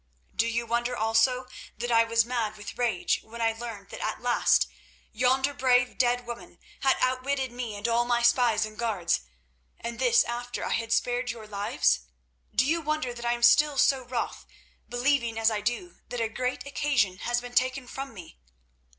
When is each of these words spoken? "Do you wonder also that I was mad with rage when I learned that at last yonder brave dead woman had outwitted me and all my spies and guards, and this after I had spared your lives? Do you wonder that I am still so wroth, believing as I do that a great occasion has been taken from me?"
"Do 0.35 0.47
you 0.47 0.65
wonder 0.65 0.97
also 0.97 1.45
that 1.77 1.91
I 1.91 2.03
was 2.05 2.25
mad 2.25 2.57
with 2.57 2.75
rage 2.75 3.21
when 3.21 3.39
I 3.39 3.53
learned 3.53 3.89
that 3.89 4.01
at 4.03 4.19
last 4.19 4.65
yonder 5.11 5.53
brave 5.53 5.95
dead 5.99 6.25
woman 6.25 6.57
had 6.79 6.97
outwitted 7.01 7.51
me 7.51 7.75
and 7.75 7.87
all 7.87 8.03
my 8.03 8.23
spies 8.23 8.65
and 8.65 8.79
guards, 8.79 9.21
and 9.79 9.99
this 9.99 10.23
after 10.23 10.65
I 10.65 10.69
had 10.73 10.91
spared 10.91 11.29
your 11.29 11.45
lives? 11.45 11.99
Do 12.51 12.65
you 12.65 12.81
wonder 12.81 13.13
that 13.13 13.25
I 13.25 13.33
am 13.33 13.43
still 13.43 13.77
so 13.77 14.01
wroth, 14.03 14.47
believing 14.89 15.37
as 15.37 15.51
I 15.51 15.61
do 15.61 15.99
that 16.09 16.19
a 16.19 16.29
great 16.29 16.65
occasion 16.65 17.19
has 17.19 17.39
been 17.39 17.53
taken 17.53 17.87
from 17.87 18.11
me?" 18.11 18.39